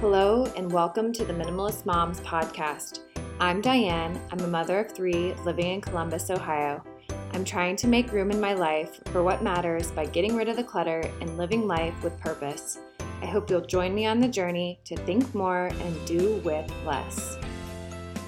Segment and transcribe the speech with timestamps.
[0.00, 3.00] Hello, and welcome to the Minimalist Moms podcast.
[3.40, 4.22] I'm Diane.
[4.30, 6.84] I'm a mother of three living in Columbus, Ohio.
[7.32, 10.54] I'm trying to make room in my life for what matters by getting rid of
[10.54, 12.78] the clutter and living life with purpose.
[13.22, 17.36] I hope you'll join me on the journey to think more and do with less.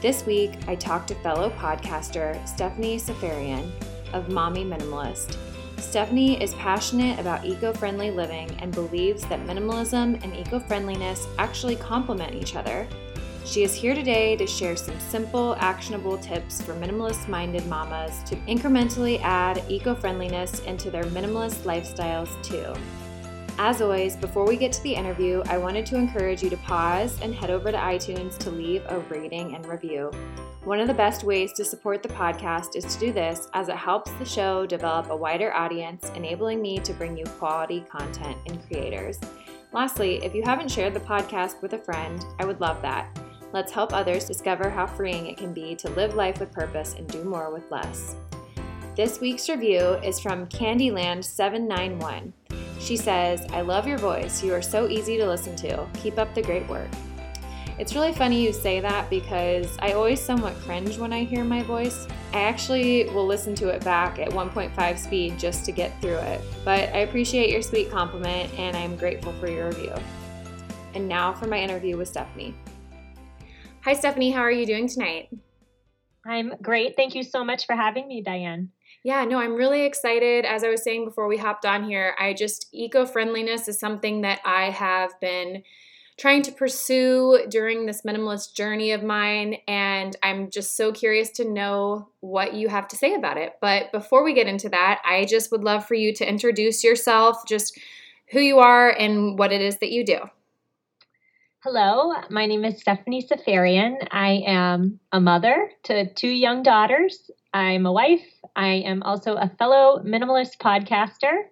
[0.03, 3.71] This week, I talked to fellow podcaster Stephanie Seferian
[4.13, 5.37] of Mommy Minimalist.
[5.81, 11.75] Stephanie is passionate about eco friendly living and believes that minimalism and eco friendliness actually
[11.75, 12.87] complement each other.
[13.45, 18.37] She is here today to share some simple, actionable tips for minimalist minded mamas to
[18.47, 22.73] incrementally add eco friendliness into their minimalist lifestyles too.
[23.59, 27.19] As always, before we get to the interview, I wanted to encourage you to pause
[27.21, 30.13] and head over to iTunes to leave a rating and review.
[30.65, 33.77] One of the best ways to support the podcast is to do this as it
[33.77, 38.63] helps the show develop a wider audience, enabling me to bring you quality content and
[38.67, 39.19] creators.
[39.73, 43.19] Lastly, if you haven't shared the podcast with a friend, I would love that.
[43.55, 47.09] Let's help others discover how freeing it can be to live life with purpose and
[47.09, 48.17] do more with less.
[48.95, 52.33] This week's review is from Candyland791.
[52.79, 54.45] She says, I love your voice.
[54.45, 55.87] You are so easy to listen to.
[55.95, 56.91] Keep up the great work.
[57.81, 61.63] It's really funny you say that because I always somewhat cringe when I hear my
[61.63, 62.07] voice.
[62.35, 66.43] I actually will listen to it back at 1.5 speed just to get through it.
[66.63, 69.95] But I appreciate your sweet compliment and I'm grateful for your review.
[70.93, 72.55] And now for my interview with Stephanie.
[73.85, 74.31] Hi, Stephanie.
[74.31, 75.31] How are you doing tonight?
[76.27, 76.97] I'm great.
[76.97, 78.73] Thank you so much for having me, Diane.
[79.05, 80.45] Yeah, no, I'm really excited.
[80.45, 84.21] As I was saying before we hopped on here, I just eco friendliness is something
[84.21, 85.63] that I have been
[86.21, 89.57] trying to pursue during this minimalist journey of mine.
[89.67, 93.55] And I'm just so curious to know what you have to say about it.
[93.63, 97.39] But before we get into that, I just would love for you to introduce yourself,
[97.49, 97.81] just
[98.33, 100.19] who you are and what it is that you do.
[101.61, 103.97] Hello, my name is Stephanie Seferian.
[104.11, 107.31] I am a mother to two young daughters.
[107.55, 108.27] I'm a wife.
[108.55, 111.45] I am also a fellow minimalist podcaster.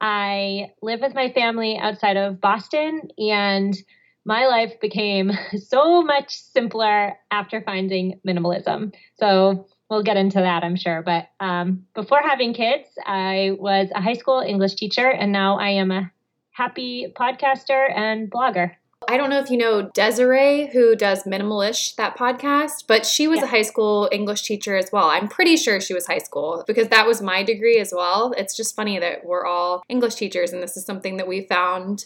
[0.00, 3.76] I live with my family outside of Boston, and
[4.24, 5.32] my life became
[5.66, 8.94] so much simpler after finding minimalism.
[9.18, 11.02] So we'll get into that, I'm sure.
[11.02, 15.70] But um, before having kids, I was a high school English teacher, and now I
[15.70, 16.10] am a
[16.50, 18.72] happy podcaster and blogger.
[19.08, 23.38] I don't know if you know Desiree, who does Minimalish, that podcast, but she was
[23.38, 23.44] yeah.
[23.44, 25.06] a high school English teacher as well.
[25.06, 28.34] I'm pretty sure she was high school because that was my degree as well.
[28.36, 32.04] It's just funny that we're all English teachers, and this is something that we found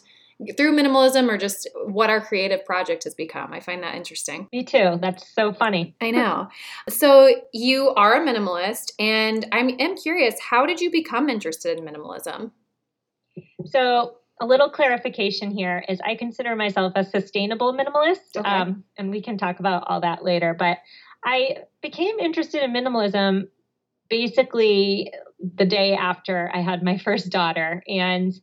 [0.57, 3.53] through minimalism or just what our creative project has become.
[3.53, 4.49] I find that interesting.
[4.53, 4.99] Me too.
[5.01, 5.97] That's so funny.
[6.01, 6.49] I know.
[6.89, 11.85] So you are a minimalist, and I'm am curious, how did you become interested in
[11.85, 12.53] minimalism?
[13.67, 18.49] So a little clarification here is I consider myself a sustainable minimalist, okay.
[18.49, 20.53] um, and we can talk about all that later.
[20.53, 20.79] But
[21.25, 23.47] I became interested in minimalism
[24.11, 28.35] basically the day after I had my first daughter, and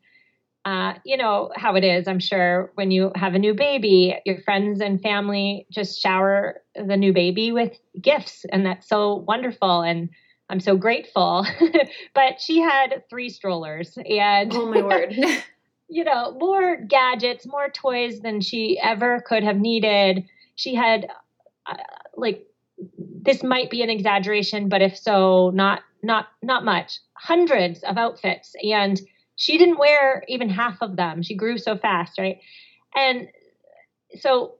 [0.63, 2.07] uh, you know how it is.
[2.07, 6.95] I'm sure when you have a new baby, your friends and family just shower the
[6.95, 10.09] new baby with gifts, and that's so wonderful and.
[10.51, 11.45] I'm so grateful.
[12.15, 15.13] but she had three strollers and Oh my word.
[15.89, 20.25] you know, more gadgets, more toys than she ever could have needed.
[20.55, 21.07] She had,
[21.65, 21.75] uh,
[22.15, 22.45] like,
[22.97, 26.99] this might be an exaggeration, but if so, not not not much.
[27.15, 29.01] Hundreds of outfits, and
[29.35, 31.21] she didn't wear even half of them.
[31.21, 32.37] She grew so fast, right?
[32.95, 33.27] And
[34.19, 34.55] so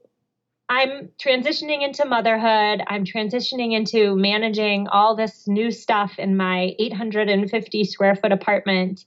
[0.68, 2.84] I'm transitioning into motherhood.
[2.88, 9.06] I'm transitioning into managing all this new stuff in my 850 square foot apartment.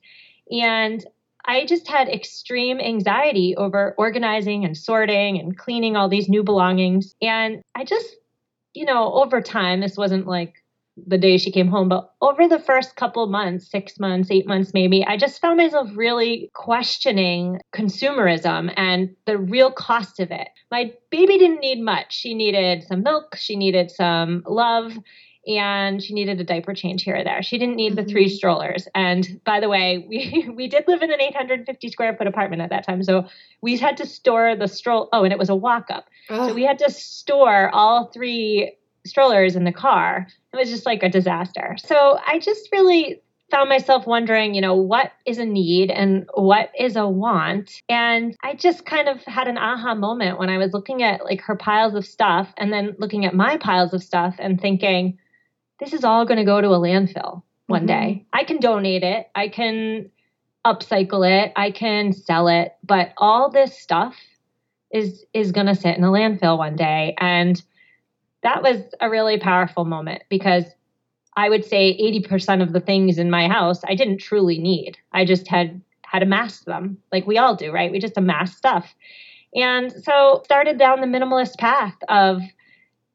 [0.50, 1.04] And
[1.44, 7.14] I just had extreme anxiety over organizing and sorting and cleaning all these new belongings.
[7.20, 8.14] And I just,
[8.74, 10.62] you know, over time, this wasn't like
[11.06, 14.72] the day she came home, but over the first couple months, six months, eight months
[14.74, 20.48] maybe, I just found myself really questioning consumerism and the real cost of it.
[20.70, 22.14] My baby didn't need much.
[22.14, 24.98] She needed some milk, she needed some love,
[25.46, 27.42] and she needed a diaper change here or there.
[27.42, 28.34] She didn't need the three mm-hmm.
[28.34, 28.86] strollers.
[28.94, 32.70] And by the way, we we did live in an 850 square foot apartment at
[32.70, 33.26] that time, so
[33.60, 35.08] we had to store the stroll.
[35.12, 36.48] Oh, and it was a walk up, oh.
[36.48, 40.26] so we had to store all three strollers in the car.
[40.52, 41.76] It was just like a disaster.
[41.78, 46.70] So I just really found myself wondering, you know, what is a need and what
[46.78, 47.82] is a want?
[47.88, 51.42] And I just kind of had an aha moment when I was looking at like
[51.42, 55.18] her piles of stuff and then looking at my piles of stuff and thinking,
[55.82, 57.86] this is all going to go to a landfill one mm-hmm.
[57.86, 58.26] day.
[58.32, 60.10] I can donate it, I can
[60.64, 64.16] upcycle it, I can sell it, but all this stuff
[64.92, 67.62] is is going to sit in a landfill one day and
[68.42, 70.64] that was a really powerful moment because
[71.34, 74.98] I would say 80% of the things in my house I didn't truly need.
[75.12, 77.90] I just had had amassed them like we all do, right?
[77.90, 78.94] We just amass stuff.
[79.54, 82.42] And so started down the minimalist path of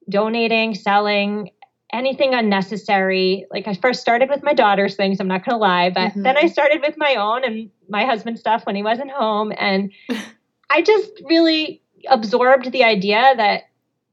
[0.09, 1.51] donating, selling,
[1.91, 3.45] anything unnecessary.
[3.51, 6.23] Like I first started with my daughter's things, I'm not going to lie, but mm-hmm.
[6.23, 9.91] then I started with my own and my husband's stuff when he wasn't home and
[10.69, 13.63] I just really absorbed the idea that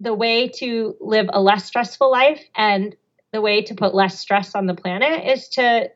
[0.01, 2.95] the way to live a less stressful life and
[3.33, 5.91] the way to put less stress on the planet is to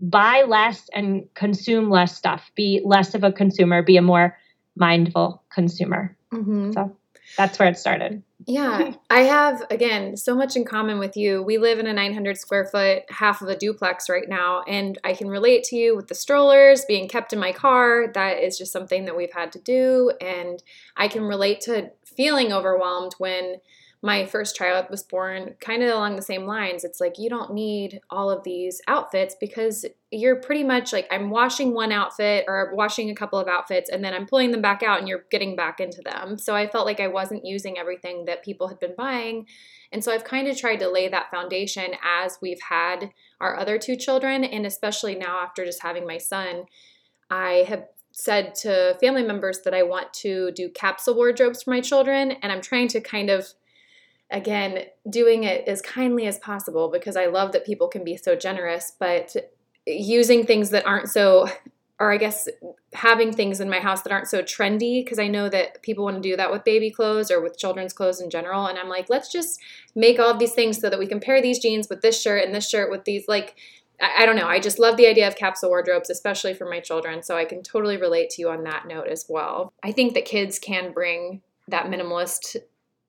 [0.00, 4.38] buy less and consume less stuff, be less of a consumer, be a more
[4.76, 6.16] mindful consumer.
[6.32, 6.72] Mm-hmm.
[6.72, 6.96] So
[7.36, 8.22] that's where it started.
[8.46, 11.42] Yeah, I have again so much in common with you.
[11.42, 15.12] We live in a 900 square foot, half of a duplex right now, and I
[15.12, 18.10] can relate to you with the strollers being kept in my car.
[18.12, 20.62] That is just something that we've had to do, and
[20.96, 23.56] I can relate to feeling overwhelmed when
[24.02, 26.84] my first child was born kind of along the same lines.
[26.84, 31.28] It's like you don't need all of these outfits because you're pretty much like I'm
[31.28, 34.82] washing one outfit or washing a couple of outfits and then I'm pulling them back
[34.82, 36.38] out and you're getting back into them.
[36.38, 39.46] So I felt like I wasn't using everything that people had been buying.
[39.92, 43.78] And so I've kind of tried to lay that foundation as we've had our other
[43.78, 46.64] two children and especially now after just having my son,
[47.28, 51.80] I have said to family members that I want to do capsule wardrobes for my
[51.82, 53.46] children and I'm trying to kind of
[54.30, 58.36] again, doing it as kindly as possible because I love that people can be so
[58.36, 59.34] generous, but
[59.86, 61.48] using things that aren't so,
[61.98, 62.48] or I guess
[62.92, 66.22] having things in my house that aren't so trendy because I know that people want
[66.22, 68.66] to do that with baby clothes or with children's clothes in general.
[68.66, 69.60] And I'm like, let's just
[69.94, 72.54] make all these things so that we can pair these jeans with this shirt and
[72.54, 73.56] this shirt with these, like,
[74.00, 74.46] I, don't know.
[74.46, 77.22] I just love the idea of capsule wardrobes, especially for my children.
[77.22, 79.72] So I can totally relate to you on that note as well.
[79.82, 82.56] I think that kids can bring that minimalist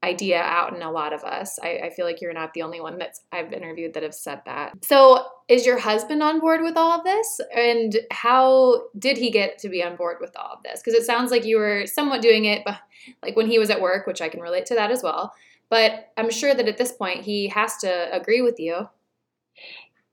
[0.03, 1.59] idea out in a lot of us.
[1.61, 4.41] I, I, feel like you're not the only one that's I've interviewed that have said
[4.45, 4.73] that.
[4.83, 7.39] So, is your husband on board with all of this?
[7.55, 10.81] And how did he get to be on board with all of this?
[10.81, 12.79] Because it sounds like you were somewhat doing it, but
[13.21, 15.33] like when he was at work, which I can relate to that as well.
[15.69, 18.89] But I'm sure that at this point he has to agree with you.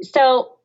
[0.03, 0.57] So,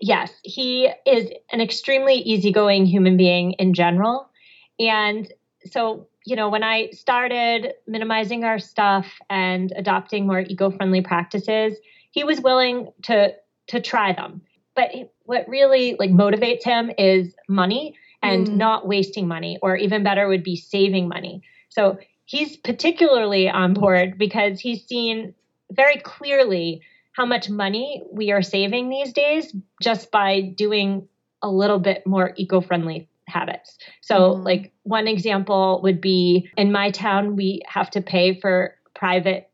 [0.00, 4.30] yes, he is an extremely easygoing human being in general.
[4.78, 5.30] And
[5.66, 11.78] so you know, when I started minimizing our stuff and adopting more eco-friendly practices,
[12.10, 13.34] he was willing to
[13.68, 14.42] to try them.
[14.76, 14.90] But
[15.24, 18.56] what really like motivates him is money and mm.
[18.56, 21.42] not wasting money, or even better would be saving money.
[21.70, 25.34] So he's particularly on board because he's seen
[25.72, 26.82] very clearly
[27.12, 31.08] how much money we are saving these days just by doing
[31.40, 33.76] a little bit more eco-friendly habits.
[34.00, 34.42] So, mm-hmm.
[34.42, 39.50] like one example would be in my town, we have to pay for private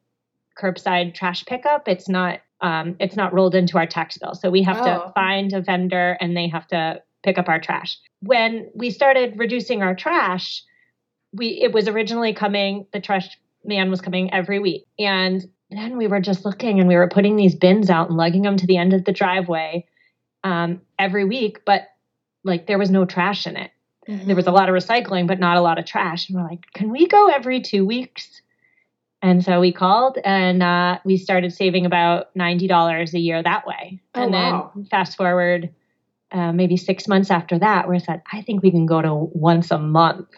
[0.60, 1.88] curbside trash pickup.
[1.88, 4.84] It's not um, it's not rolled into our tax bill, so we have oh.
[4.84, 7.98] to find a vendor and they have to pick up our trash.
[8.20, 10.62] When we started reducing our trash,
[11.32, 12.86] we it was originally coming.
[12.92, 13.28] The trash
[13.64, 17.36] man was coming every week, and then we were just looking and we were putting
[17.36, 19.86] these bins out and lugging them to the end of the driveway
[20.44, 21.88] um, every week, but
[22.44, 23.70] like there was no trash in it.
[24.08, 24.26] Mm-hmm.
[24.26, 26.28] There was a lot of recycling, but not a lot of trash.
[26.28, 28.42] And we're like, can we go every two weeks?
[29.22, 34.00] And so we called and uh, we started saving about $90 a year that way.
[34.14, 34.72] Oh, and then wow.
[34.90, 35.70] fast forward
[36.34, 39.70] uh, maybe six months after that, we said, I think we can go to once
[39.70, 40.28] a month.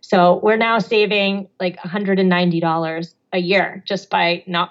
[0.00, 4.70] So we're now saving like $190 a year just by not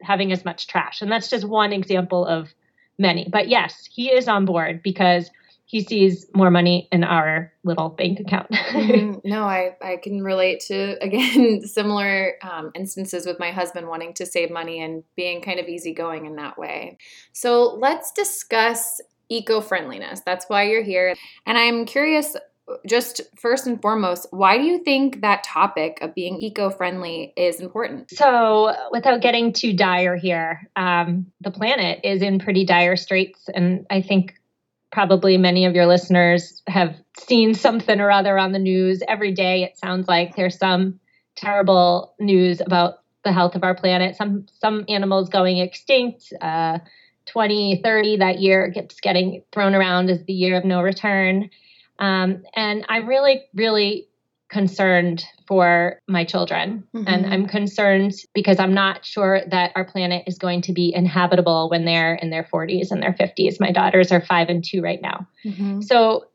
[0.00, 1.02] having as much trash.
[1.02, 2.54] And that's just one example of
[2.98, 3.28] many.
[3.30, 5.30] But yes, he is on board because
[5.72, 8.50] he sees more money in our little bank account.
[8.52, 9.26] mm-hmm.
[9.26, 14.26] No, I, I can relate to, again, similar um, instances with my husband wanting to
[14.26, 16.98] save money and being kind of easygoing in that way.
[17.32, 19.00] So let's discuss
[19.30, 20.20] eco friendliness.
[20.26, 21.14] That's why you're here.
[21.46, 22.36] And I'm curious,
[22.86, 27.60] just first and foremost, why do you think that topic of being eco friendly is
[27.60, 28.10] important?
[28.10, 33.48] So, without getting too dire here, um, the planet is in pretty dire straits.
[33.54, 34.34] And I think
[34.92, 39.64] probably many of your listeners have seen something or other on the news every day.
[39.64, 41.00] It sounds like there's some
[41.34, 44.16] terrible news about the health of our planet.
[44.16, 46.32] Some some animals going extinct.
[46.40, 46.78] Uh,
[47.26, 51.50] 2030 that year gets getting thrown around as the year of no return.
[51.98, 54.08] Um, and I'm really, really
[54.52, 56.84] concerned for my children.
[56.94, 57.08] Mm-hmm.
[57.08, 61.70] And I'm concerned because I'm not sure that our planet is going to be inhabitable
[61.70, 63.58] when they're in their 40s and their 50s.
[63.58, 65.26] My daughters are five and two right now.
[65.44, 65.80] Mm-hmm.
[65.80, 66.26] So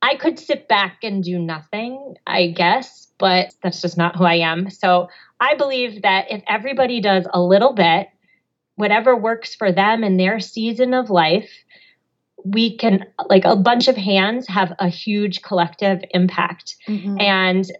[0.00, 4.36] I could sit back and do nothing, I guess, but that's just not who I
[4.36, 4.70] am.
[4.70, 5.08] So
[5.38, 8.08] I believe that if everybody does a little bit,
[8.76, 11.50] whatever works for them in their season of life,
[12.44, 16.76] we can, like a bunch of hands, have a huge collective impact.
[16.86, 17.20] Mm-hmm.
[17.20, 17.72] And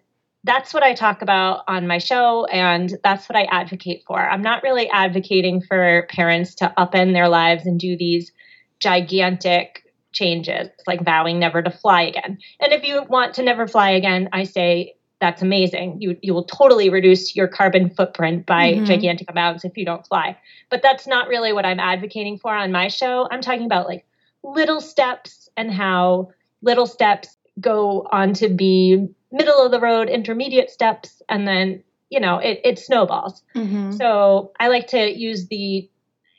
[0.45, 4.21] that's what I talk about on my show, and that's what I advocate for.
[4.21, 8.31] I'm not really advocating for parents to upend their lives and do these
[8.79, 12.39] gigantic changes, like vowing never to fly again.
[12.61, 16.03] And if you want to never fly again, I say that's amazing.
[16.03, 18.85] You you will totally reduce your carbon footprint by mm-hmm.
[18.85, 20.37] gigantic amounts if you don't fly.
[20.69, 23.27] But that's not really what I'm advocating for on my show.
[23.31, 24.05] I'm talking about like
[24.45, 26.31] little steps and how
[26.63, 32.21] little steps go on to be middle of the road intermediate steps and then you
[32.21, 33.91] know it, it snowballs mm-hmm.
[33.93, 35.89] so i like to use the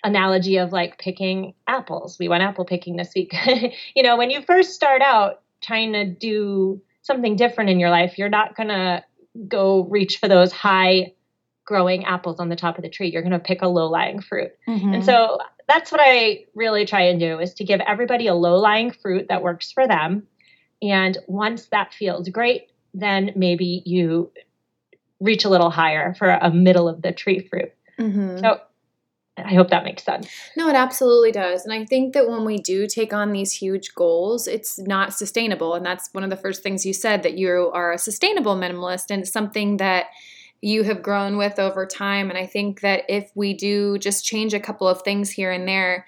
[0.05, 2.17] analogy of like picking apples.
[2.19, 3.33] We went apple picking this week.
[3.95, 8.17] you know, when you first start out trying to do something different in your life,
[8.17, 9.03] you're not going to
[9.47, 11.13] go reach for those high
[11.65, 13.09] growing apples on the top of the tree.
[13.09, 14.51] You're going to pick a low lying fruit.
[14.67, 14.93] Mm-hmm.
[14.93, 18.57] And so that's what I really try and do is to give everybody a low
[18.57, 20.27] lying fruit that works for them.
[20.81, 24.31] And once that feels great, then maybe you
[25.19, 27.72] reach a little higher for a middle of the tree fruit.
[28.00, 28.39] Mm-hmm.
[28.39, 28.60] So
[29.38, 30.29] I hope that makes sense.
[30.55, 31.65] No, it absolutely does.
[31.65, 35.74] And I think that when we do take on these huge goals, it's not sustainable.
[35.74, 39.07] And that's one of the first things you said that you are a sustainable minimalist
[39.10, 40.05] and something that
[40.62, 42.29] you have grown with over time.
[42.29, 45.67] And I think that if we do just change a couple of things here and
[45.67, 46.05] there,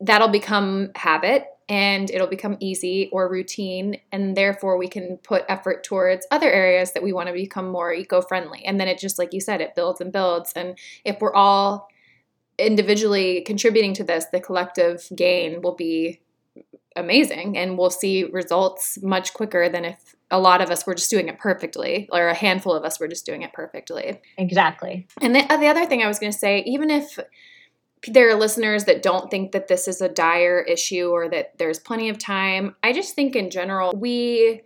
[0.00, 4.00] that'll become habit and it'll become easy or routine.
[4.10, 7.92] And therefore, we can put effort towards other areas that we want to become more
[7.92, 8.64] eco friendly.
[8.64, 10.52] And then it just, like you said, it builds and builds.
[10.56, 11.88] And if we're all
[12.58, 16.20] individually contributing to this, the collective gain will be
[16.96, 21.10] amazing and we'll see results much quicker than if a lot of us were just
[21.10, 24.20] doing it perfectly or a handful of us were just doing it perfectly.
[24.38, 25.06] Exactly.
[25.20, 27.18] And the, uh, the other thing I was going to say, even if
[28.08, 31.78] there are listeners that don't think that this is a dire issue or that there's
[31.78, 34.62] plenty of time, I just think in general, we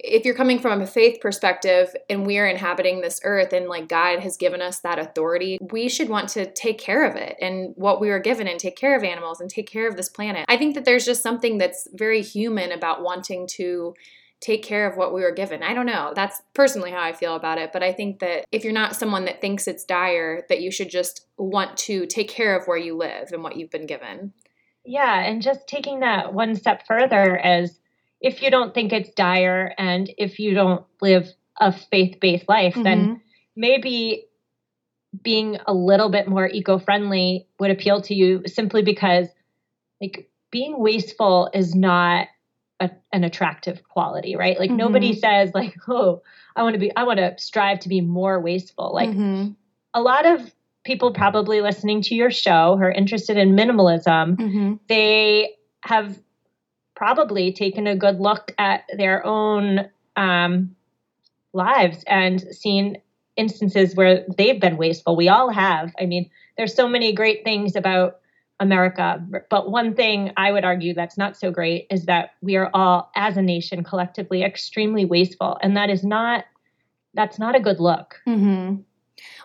[0.00, 3.88] if you're coming from a faith perspective and we are inhabiting this earth and like
[3.88, 7.72] God has given us that authority, we should want to take care of it and
[7.76, 10.44] what we were given and take care of animals and take care of this planet.
[10.48, 13.94] I think that there's just something that's very human about wanting to
[14.40, 15.64] take care of what we were given.
[15.64, 16.12] I don't know.
[16.14, 19.24] That's personally how I feel about it, but I think that if you're not someone
[19.24, 22.96] that thinks it's dire, that you should just want to take care of where you
[22.96, 24.32] live and what you've been given.
[24.84, 27.80] Yeah, and just taking that one step further as
[28.20, 31.28] if you don't think it's dire and if you don't live
[31.60, 32.82] a faith-based life mm-hmm.
[32.82, 33.20] then
[33.56, 34.24] maybe
[35.22, 39.28] being a little bit more eco-friendly would appeal to you simply because
[40.00, 42.28] like being wasteful is not
[42.80, 44.78] a, an attractive quality right like mm-hmm.
[44.78, 46.22] nobody says like oh
[46.54, 49.50] i want to be i want to strive to be more wasteful like mm-hmm.
[49.94, 50.52] a lot of
[50.84, 54.74] people probably listening to your show who are interested in minimalism mm-hmm.
[54.88, 55.50] they
[55.82, 56.18] have
[56.98, 60.74] probably taken a good look at their own um,
[61.52, 63.00] lives and seen
[63.36, 65.14] instances where they've been wasteful.
[65.14, 65.94] We all have.
[66.00, 68.18] I mean, there's so many great things about
[68.58, 72.68] America, but one thing I would argue that's not so great is that we are
[72.74, 76.46] all, as a nation, collectively extremely wasteful, and that is not
[77.14, 78.20] that's not a good look.
[78.26, 78.82] Mm-hmm.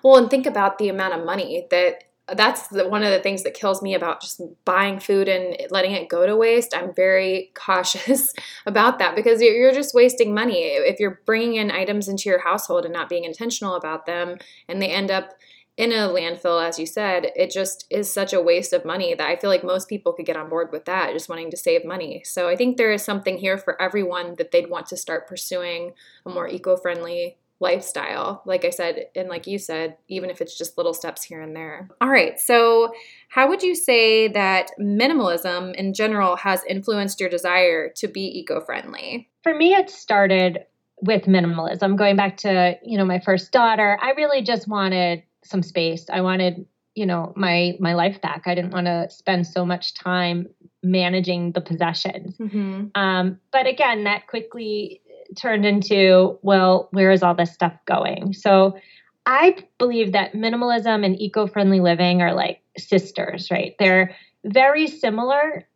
[0.03, 2.03] Well, and think about the amount of money that
[2.33, 5.91] that's the, one of the things that kills me about just buying food and letting
[5.91, 6.75] it go to waste.
[6.75, 8.33] I'm very cautious
[8.65, 10.63] about that because you're, you're just wasting money.
[10.63, 14.37] If you're bringing in items into your household and not being intentional about them
[14.67, 15.33] and they end up
[15.75, 19.27] in a landfill, as you said, it just is such a waste of money that
[19.27, 21.83] I feel like most people could get on board with that, just wanting to save
[21.83, 22.21] money.
[22.23, 25.93] So I think there is something here for everyone that they'd want to start pursuing
[26.27, 28.43] a more eco friendly lifestyle.
[28.45, 31.55] Like I said, and like you said, even if it's just little steps here and
[31.55, 31.89] there.
[32.01, 32.39] All right.
[32.39, 32.93] So,
[33.29, 38.61] how would you say that minimalism in general has influenced your desire to be eco
[38.61, 39.29] friendly?
[39.41, 40.65] For me, it started
[41.01, 41.97] with minimalism.
[41.97, 46.05] Going back to, you know, my first daughter, I really just wanted some space.
[46.11, 46.65] I wanted
[46.95, 50.47] you know my my life back i didn't want to spend so much time
[50.83, 52.85] managing the possessions mm-hmm.
[52.93, 55.01] um, but again that quickly
[55.37, 58.33] turned into, well, where is all this stuff going?
[58.33, 58.77] So
[59.25, 63.75] I believe that minimalism and eco friendly living are like sisters, right?
[63.79, 65.67] They're very similar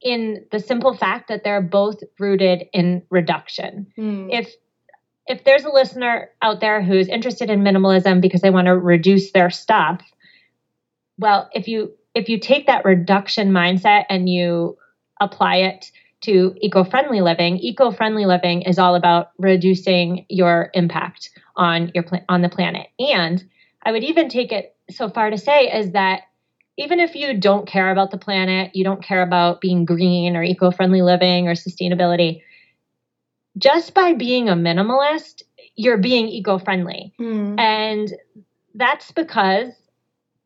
[0.00, 3.86] in the simple fact that they're both rooted in reduction.
[3.98, 4.28] Mm.
[4.30, 4.54] If
[5.26, 9.32] if there's a listener out there who's interested in minimalism because they want to reduce
[9.32, 10.02] their stuff,
[11.18, 14.76] well, if you if you take that reduction mindset and you
[15.20, 15.90] apply it
[16.24, 22.04] to eco friendly living, eco friendly living is all about reducing your impact on your
[22.28, 22.88] on the planet.
[22.98, 23.42] And
[23.82, 26.22] I would even take it so far to say is that
[26.76, 30.42] even if you don't care about the planet, you don't care about being green or
[30.42, 32.42] eco-friendly living or sustainability,
[33.56, 35.42] just by being a minimalist,
[35.76, 37.14] you're being eco-friendly.
[37.20, 37.60] Mm.
[37.60, 38.12] And
[38.74, 39.72] that's because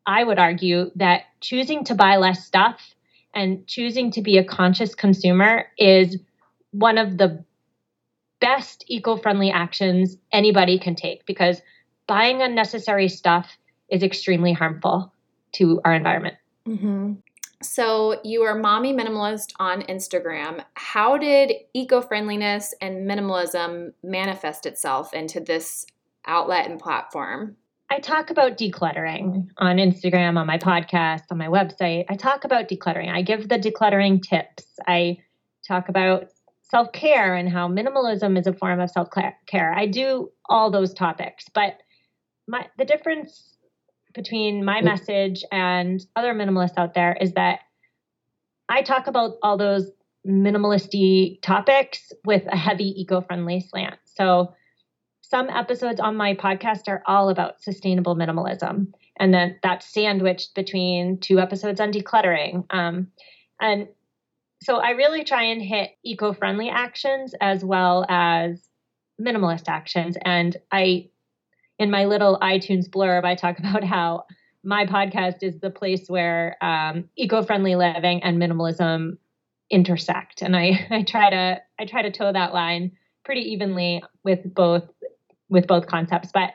[0.05, 2.93] I would argue that choosing to buy less stuff
[3.33, 6.17] and choosing to be a conscious consumer is
[6.71, 7.43] one of the
[8.39, 11.61] best eco friendly actions anybody can take because
[12.07, 13.57] buying unnecessary stuff
[13.89, 15.13] is extremely harmful
[15.53, 16.35] to our environment.
[16.67, 17.13] Mm-hmm.
[17.61, 20.63] So, you are Mommy Minimalist on Instagram.
[20.75, 25.85] How did eco friendliness and minimalism manifest itself into this
[26.25, 27.57] outlet and platform?
[27.91, 32.05] I talk about decluttering on Instagram, on my podcast, on my website.
[32.07, 33.09] I talk about decluttering.
[33.09, 34.65] I give the decluttering tips.
[34.87, 35.17] I
[35.67, 36.25] talk about
[36.61, 39.09] self care and how minimalism is a form of self
[39.47, 39.73] care.
[39.73, 41.77] I do all those topics, but
[42.47, 43.57] my the difference
[44.13, 44.85] between my mm.
[44.85, 47.59] message and other minimalists out there is that
[48.69, 49.89] I talk about all those
[50.27, 53.95] minimalisty topics with a heavy eco-friendly slant.
[54.05, 54.53] So
[55.29, 58.87] some episodes on my podcast are all about sustainable minimalism,
[59.19, 62.65] and then that's sandwiched between two episodes on decluttering.
[62.71, 63.07] Um,
[63.61, 63.87] and
[64.61, 68.67] so I really try and hit eco friendly actions as well as
[69.21, 70.17] minimalist actions.
[70.25, 71.09] And I,
[71.77, 74.25] in my little iTunes blurb, I talk about how
[74.63, 79.17] my podcast is the place where um, eco friendly living and minimalism
[79.69, 80.41] intersect.
[80.41, 82.93] And I, I try to I try to toe that line
[83.23, 84.89] pretty evenly with both
[85.49, 86.31] with both concepts.
[86.33, 86.51] But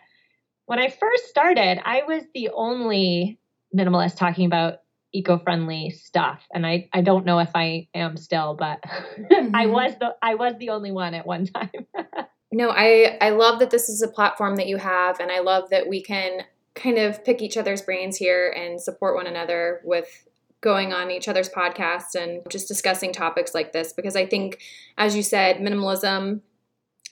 [0.66, 3.38] when I first started, I was the only
[3.74, 4.78] minimalist talking about
[5.14, 8.82] eco-friendly stuff and i i don't know if i am still but
[9.18, 9.54] mm-hmm.
[9.54, 11.70] i was the i was the only one at one time
[12.52, 15.70] no i i love that this is a platform that you have and i love
[15.70, 16.40] that we can
[16.74, 20.26] kind of pick each other's brains here and support one another with
[20.60, 24.58] going on each other's podcasts and just discussing topics like this because i think
[24.98, 26.40] as you said minimalism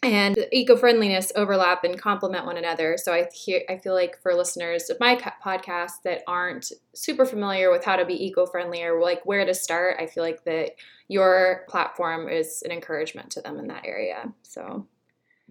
[0.03, 2.97] and eco-friendliness overlap and complement one another.
[2.97, 7.71] So I hear, I feel like for listeners of my podcast that aren't super familiar
[7.71, 10.73] with how to be eco-friendly or like where to start, I feel like that
[11.07, 14.33] your platform is an encouragement to them in that area.
[14.43, 14.89] So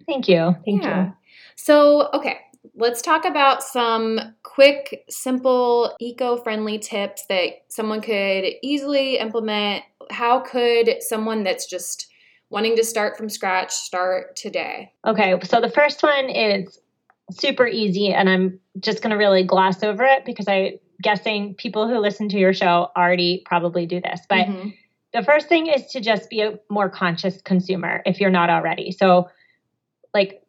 [0.06, 0.54] thank you.
[0.66, 1.06] Thank yeah.
[1.06, 1.12] you.
[1.56, 2.38] So, okay,
[2.74, 9.84] let's talk about some quick, simple, eco friendly tips that someone could easily implement.
[10.10, 12.11] How could someone that's just
[12.52, 14.92] wanting to start from scratch, start today?
[15.06, 16.78] Okay, so the first one is
[17.30, 21.88] super easy, and I'm just going to really gloss over it because I'm guessing people
[21.88, 24.20] who listen to your show already probably do this.
[24.28, 24.68] But mm-hmm.
[25.14, 28.92] the first thing is to just be a more conscious consumer if you're not already.
[28.92, 29.30] So,
[30.12, 30.42] like,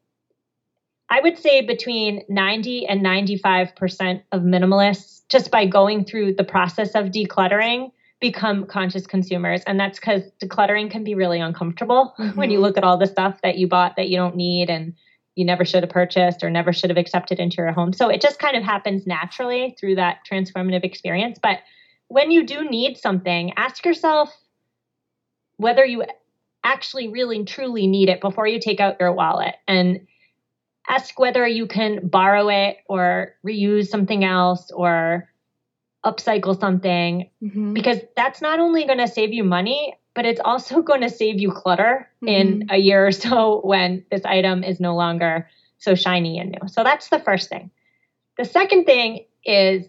[1.10, 6.96] I would say between 90 and 95% of minimalists, just by going through the process
[6.96, 7.92] of decluttering,
[8.24, 9.64] become conscious consumers.
[9.68, 12.30] And that's because decluttering can be really uncomfortable mm-hmm.
[12.38, 14.94] when you look at all the stuff that you bought that you don't need and
[15.36, 17.92] you never should have purchased or never should have accepted into your home.
[17.92, 21.38] So it just kind of happens naturally through that transformative experience.
[21.44, 21.60] But
[22.08, 24.34] when you do need something, ask yourself
[25.58, 26.06] whether you
[26.64, 30.08] actually really truly need it before you take out your wallet and
[30.88, 35.28] ask whether you can borrow it or reuse something else or
[36.06, 37.74] upcycle something mm-hmm.
[37.74, 41.40] because that's not only going to save you money, but it's also going to save
[41.40, 42.28] you clutter mm-hmm.
[42.28, 46.68] in a year or so when this item is no longer so shiny and new.
[46.68, 47.72] So that's the first thing.
[48.38, 49.86] The second thing is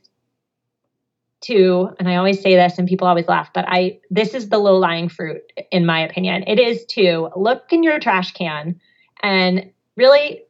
[1.42, 4.58] to, and I always say this and people always laugh, but I this is the
[4.58, 6.44] low-lying fruit in my opinion.
[6.46, 8.80] It is to look in your trash can
[9.22, 10.42] and really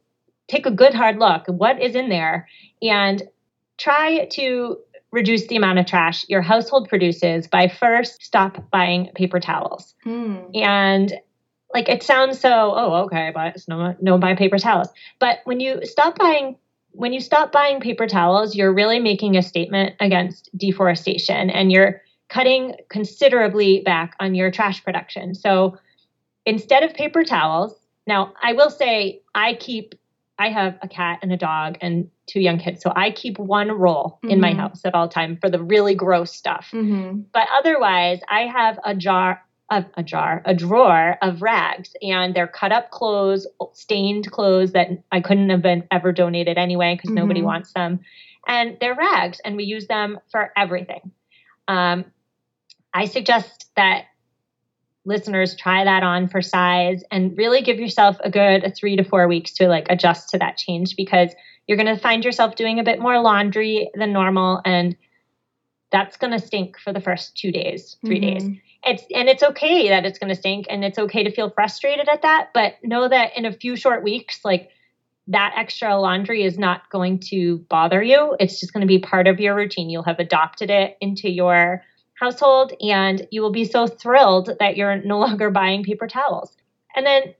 [0.47, 2.47] take a good hard look what is in there
[2.81, 3.23] and
[3.77, 4.77] try to
[5.15, 9.95] reduce the amount of trash your household produces by first stop buying paper towels.
[10.05, 10.55] Mm.
[10.55, 11.13] And
[11.73, 14.89] like it sounds so, oh, okay, but no no buy paper towels.
[15.19, 16.57] But when you stop buying
[16.91, 22.01] when you stop buying paper towels, you're really making a statement against deforestation and you're
[22.29, 25.33] cutting considerably back on your trash production.
[25.33, 25.77] So
[26.45, 27.73] instead of paper towels,
[28.05, 29.95] now I will say I keep
[30.37, 32.81] I have a cat and a dog and two young kids.
[32.81, 34.31] So I keep one roll mm-hmm.
[34.31, 34.59] in my mm-hmm.
[34.59, 36.69] house at all time for the really gross stuff.
[36.71, 37.21] Mm-hmm.
[37.33, 42.47] But otherwise, I have a jar of a jar, a drawer of rags, and they're
[42.47, 47.15] cut up clothes, stained clothes that I couldn't have been ever donated anyway because mm-hmm.
[47.15, 47.99] nobody wants them.
[48.47, 51.11] And they're rags, and we use them for everything.
[51.67, 52.05] Um,
[52.93, 54.05] I suggest that
[55.03, 59.27] listeners try that on for size and really give yourself a good three to four
[59.27, 61.33] weeks to like adjust to that change because
[61.67, 64.95] you're going to find yourself doing a bit more laundry than normal and
[65.91, 68.47] that's going to stink for the first two days 3 mm-hmm.
[68.47, 68.59] days.
[68.87, 72.07] It's and it's okay that it's going to stink and it's okay to feel frustrated
[72.07, 74.69] at that but know that in a few short weeks like
[75.27, 78.35] that extra laundry is not going to bother you.
[78.39, 79.89] It's just going to be part of your routine.
[79.89, 84.97] You'll have adopted it into your household and you will be so thrilled that you're
[84.97, 86.55] no longer buying paper towels.
[86.95, 87.33] And then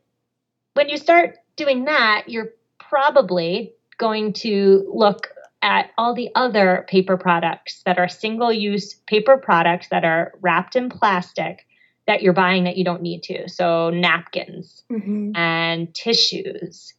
[0.74, 5.30] when you start doing that you're probably going to look
[5.62, 10.76] at all the other paper products that are single use paper products that are wrapped
[10.76, 11.66] in plastic
[12.08, 13.50] that you're buying that you don't need to.
[13.50, 15.36] So, napkins mm-hmm.
[15.36, 16.94] and tissues.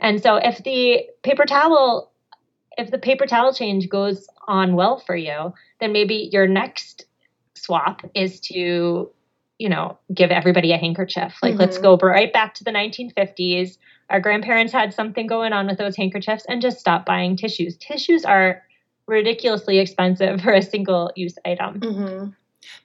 [0.00, 2.12] And so, if the paper towel,
[2.78, 7.06] if the paper towel change goes on well for you, then maybe your next
[7.54, 9.10] swap is to,
[9.58, 11.36] you know, give everybody a handkerchief.
[11.42, 11.60] Like, mm-hmm.
[11.60, 13.76] let's go right back to the 1950s
[14.10, 17.76] our grandparents had something going on with those handkerchiefs and just stop buying tissues.
[17.76, 18.62] Tissues are
[19.06, 21.80] ridiculously expensive for a single use item.
[21.80, 22.30] Mm-hmm.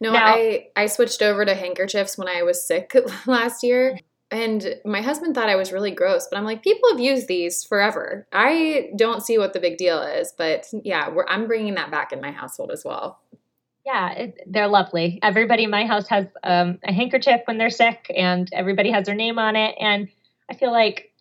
[0.02, 2.94] No, now, I I switched over to handkerchiefs when I was sick
[3.26, 3.98] last year.
[4.32, 7.64] And my husband thought I was really gross, but I'm like, people have used these
[7.64, 8.28] forever.
[8.32, 12.22] I don't see what the big deal is, but yeah, I'm bringing that back in
[12.22, 13.20] my household as well.
[13.90, 15.18] Yeah, it, they're lovely.
[15.24, 19.16] Everybody in my house has um, a handkerchief when they're sick, and everybody has their
[19.16, 19.76] name on it.
[19.80, 20.10] And
[20.48, 21.12] I feel like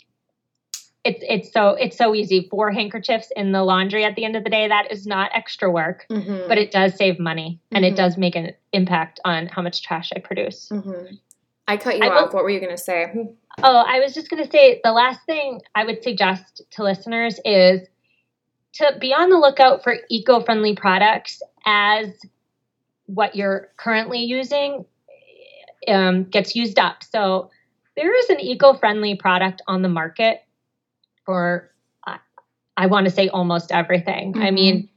[1.02, 4.44] it's it's so it's so easy for handkerchiefs in the laundry at the end of
[4.44, 6.46] the day that is not extra work mm-hmm.
[6.48, 7.94] but it does save money and mm-hmm.
[7.94, 11.14] it does make an impact on how much trash i produce mm-hmm.
[11.68, 13.06] i cut you I off will, what were you going to say
[13.62, 17.38] oh i was just going to say the last thing i would suggest to listeners
[17.44, 17.86] is
[18.74, 22.08] to be on the lookout for eco-friendly products as
[23.08, 24.84] what you're currently using
[25.88, 27.50] um, gets used up so
[27.98, 30.44] there is an eco-friendly product on the market
[31.26, 31.70] for
[32.06, 32.18] I,
[32.76, 34.32] I want to say almost everything.
[34.32, 34.42] Mm-hmm.
[34.42, 34.88] I mean,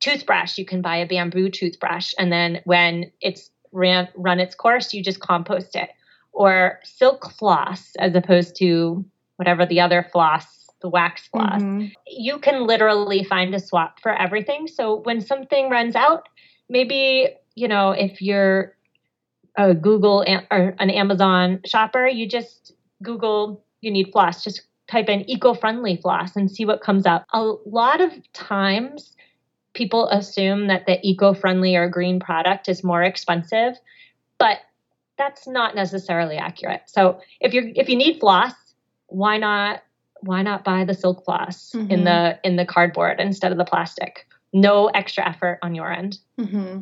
[0.00, 4.92] toothbrush, you can buy a bamboo toothbrush and then when it's ran run its course,
[4.92, 5.88] you just compost it.
[6.32, 9.04] Or silk floss as opposed to
[9.36, 10.44] whatever the other floss
[10.80, 11.60] the wax floss.
[11.60, 11.86] Mm-hmm.
[12.06, 14.68] You can literally find a swap for everything.
[14.68, 16.28] So when something runs out,
[16.68, 18.74] maybe, you know, if you're
[19.56, 24.44] a Google or an Amazon shopper, you just Google you need floss.
[24.44, 27.26] Just type in eco-friendly floss and see what comes up.
[27.32, 29.14] A lot of times
[29.74, 33.74] people assume that the eco-friendly or green product is more expensive,
[34.38, 34.58] but
[35.16, 36.82] that's not necessarily accurate.
[36.86, 38.54] So if you're if you need floss,
[39.08, 39.82] why not
[40.20, 41.90] why not buy the silk floss mm-hmm.
[41.90, 44.26] in the in the cardboard instead of the plastic?
[44.52, 46.18] No extra effort on your end.
[46.40, 46.80] Mm-hmm.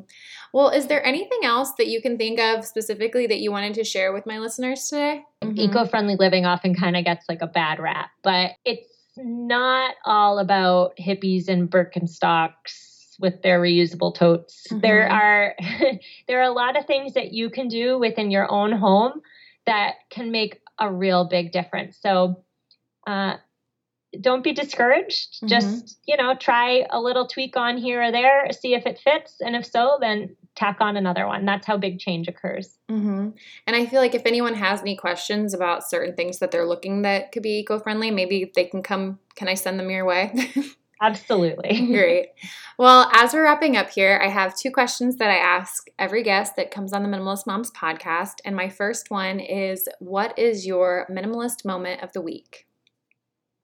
[0.53, 3.85] Well, is there anything else that you can think of specifically that you wanted to
[3.85, 5.23] share with my listeners today?
[5.43, 5.59] Mm-hmm.
[5.59, 10.39] Eco friendly living often kind of gets like a bad rap, but it's not all
[10.39, 12.87] about hippies and Birkenstocks
[13.19, 14.67] with their reusable totes.
[14.69, 14.81] Mm-hmm.
[14.81, 15.55] There are
[16.29, 19.21] there are a lot of things that you can do within your own home
[19.67, 21.99] that can make a real big difference.
[22.01, 22.45] So
[23.07, 23.37] uh,
[24.21, 25.35] don't be discouraged.
[25.35, 25.47] Mm-hmm.
[25.49, 29.37] Just, you know, try a little tweak on here or there, see if it fits.
[29.41, 31.45] And if so, then tack on another one.
[31.45, 32.79] That's how big change occurs.
[32.91, 33.31] Mm-hmm.
[33.67, 37.03] And I feel like if anyone has any questions about certain things that they're looking
[37.03, 39.19] that could be eco friendly, maybe they can come.
[39.35, 40.33] Can I send them your way?
[41.03, 41.87] Absolutely.
[41.89, 42.29] Great.
[42.79, 46.57] Well, as we're wrapping up here, I have two questions that I ask every guest
[46.57, 48.37] that comes on the Minimalist Moms podcast.
[48.47, 52.67] And my first one is What is your minimalist moment of the week?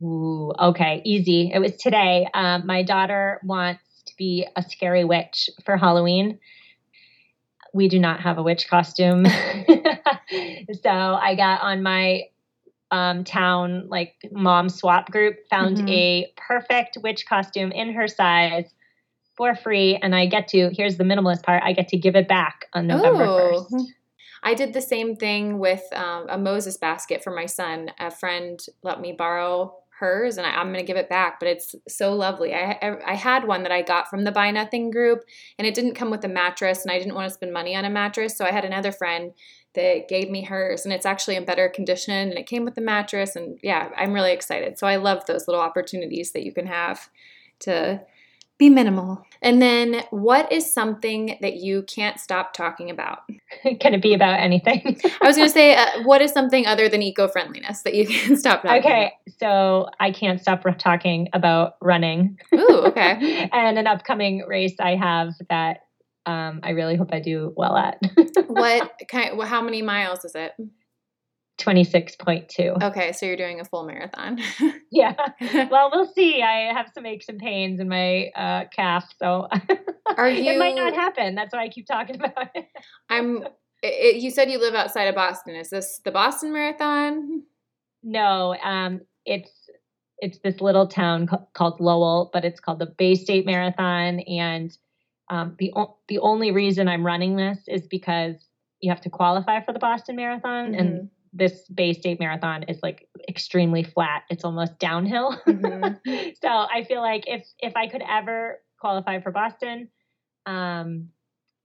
[0.02, 1.50] Ooh, okay, easy.
[1.52, 2.26] It was today.
[2.34, 6.38] Um, my daughter wants to be a scary witch for Halloween.
[7.72, 9.26] We do not have a witch costume.
[10.82, 12.22] so I got on my
[12.90, 15.88] um, town like mom swap group, found mm-hmm.
[15.88, 18.66] a perfect witch costume in her size
[19.36, 19.96] for free.
[19.96, 22.86] And I get to, here's the minimalist part, I get to give it back on
[22.86, 23.66] November oh.
[23.70, 23.84] 1st.
[24.44, 27.92] I did the same thing with um, a Moses basket for my son.
[28.00, 31.48] A friend let me borrow hers and I, am going to give it back, but
[31.48, 32.52] it's so lovely.
[32.52, 35.20] I, I, I had one that I got from the Buy Nothing group
[35.58, 37.84] and it didn't come with a mattress and I didn't want to spend money on
[37.84, 38.36] a mattress.
[38.36, 39.32] So I had another friend
[39.74, 42.80] that gave me hers and it's actually in better condition and it came with the
[42.80, 43.36] mattress.
[43.36, 44.76] And yeah, I'm really excited.
[44.76, 47.08] So I love those little opportunities that you can have
[47.60, 48.02] to
[48.62, 49.27] be minimal.
[49.40, 53.18] And then, what is something that you can't stop talking about?
[53.81, 55.01] Can it be about anything?
[55.20, 58.07] I was going to say, uh, what is something other than eco friendliness that you
[58.14, 59.38] can't stop talking okay, about?
[59.40, 62.38] so I can't stop talking about running.
[62.55, 63.48] Ooh, okay.
[63.53, 65.81] and an upcoming race I have that
[66.25, 68.01] um, I really hope I do well at.
[68.46, 69.37] what kind?
[69.37, 70.53] Well, how many miles is it?
[71.58, 72.82] 26.2.
[72.82, 74.38] Okay, so you're doing a full marathon.
[74.90, 75.14] yeah.
[75.70, 76.42] Well, we'll see.
[76.42, 79.48] I have some aches and pains in my uh, calf, so
[80.16, 80.50] are you?
[80.50, 81.34] it might not happen.
[81.34, 82.66] That's why I keep talking about it.
[83.08, 83.44] I'm.
[83.82, 85.54] It, you said you live outside of Boston.
[85.56, 87.42] Is this the Boston Marathon?
[88.02, 89.50] No, um, it's
[90.18, 94.76] it's this little town called Lowell, but it's called the Bay State Marathon, and
[95.30, 95.72] um, the
[96.08, 98.36] the only reason I'm running this is because
[98.80, 100.80] you have to qualify for the Boston Marathon, mm-hmm.
[100.80, 104.22] and this Bay State Marathon is like extremely flat.
[104.30, 105.40] It's almost downhill.
[105.46, 106.30] Mm-hmm.
[106.42, 109.88] so I feel like if if I could ever qualify for Boston,
[110.46, 111.08] um,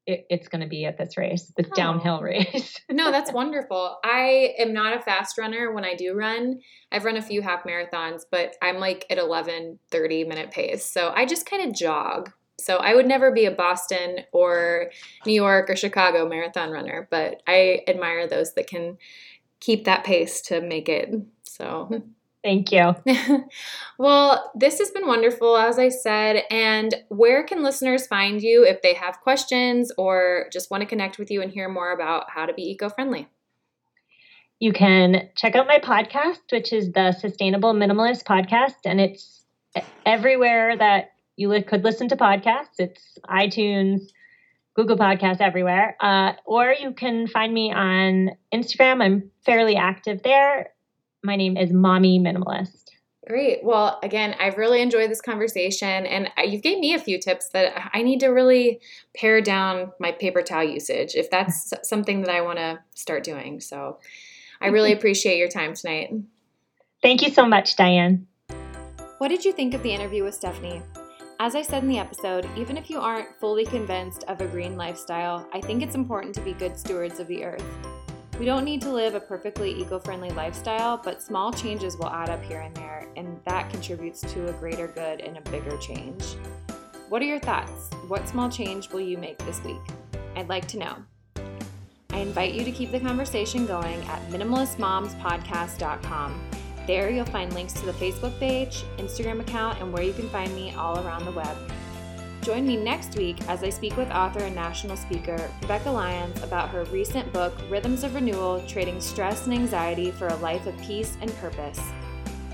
[0.07, 1.75] it, it's going to be at this race, this oh.
[1.75, 2.79] downhill race.
[2.89, 3.97] no, that's wonderful.
[4.03, 6.61] I am not a fast runner when I do run.
[6.91, 10.85] I've run a few half marathons, but I'm like at 11, 30 minute pace.
[10.85, 12.31] So I just kind of jog.
[12.59, 14.91] So I would never be a Boston or
[15.27, 18.97] New York or Chicago marathon runner, but I admire those that can
[19.59, 21.13] keep that pace to make it.
[21.43, 22.03] So
[22.43, 22.95] Thank you.
[23.97, 26.43] well, this has been wonderful, as I said.
[26.49, 31.17] And where can listeners find you if they have questions or just want to connect
[31.17, 33.27] with you and hear more about how to be eco friendly?
[34.59, 39.43] You can check out my podcast, which is the Sustainable Minimalist Podcast, and it's
[40.05, 42.79] everywhere that you could listen to podcasts.
[42.79, 44.09] It's iTunes,
[44.77, 45.97] Google Podcasts, everywhere.
[45.99, 49.01] Uh, or you can find me on Instagram.
[49.01, 50.67] I'm fairly active there
[51.27, 52.91] my name is Mommy Minimalist.
[53.27, 53.61] Great.
[53.61, 57.89] Well, again, I've really enjoyed this conversation, and you've gave me a few tips that
[57.93, 58.79] I need to really
[59.13, 63.59] pare down my paper towel usage if that's something that I want to start doing.
[63.59, 63.99] So,
[64.61, 66.11] I really appreciate your time tonight.
[67.03, 68.25] Thank you so much, Diane.
[69.17, 70.81] What did you think of the interview with Stephanie?
[71.39, 74.75] As I said in the episode, even if you aren't fully convinced of a green
[74.75, 77.63] lifestyle, I think it's important to be good stewards of the earth.
[78.39, 82.31] We don't need to live a perfectly eco friendly lifestyle, but small changes will add
[82.31, 86.23] up here and there, and that contributes to a greater good and a bigger change.
[87.09, 87.91] What are your thoughts?
[88.07, 89.77] What small change will you make this week?
[90.35, 90.95] I'd like to know.
[92.09, 96.56] I invite you to keep the conversation going at minimalistmomspodcast.com.
[96.87, 100.55] There you'll find links to the Facebook page, Instagram account, and where you can find
[100.55, 101.57] me all around the web.
[102.41, 106.69] Join me next week as I speak with author and national speaker Rebekah Lyons about
[106.69, 111.17] her recent book, Rhythms of Renewal Trading Stress and Anxiety for a Life of Peace
[111.19, 111.81] and Purpose.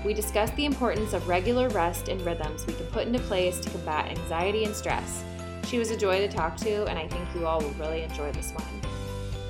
[0.04, 3.70] We discuss the importance of regular rest and rhythms we can put into place to
[3.70, 5.22] combat anxiety and stress.
[5.68, 8.32] She was a joy to talk to, and I think you all will really enjoy
[8.32, 8.83] this one.